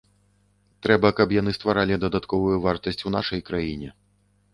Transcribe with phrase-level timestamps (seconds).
[0.85, 3.93] Трэба, каб яны стваралі дадатковую вартасць у нашай краіне.